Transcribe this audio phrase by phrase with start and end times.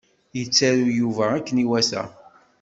[0.37, 2.03] Yettaru Yuba akken iwata.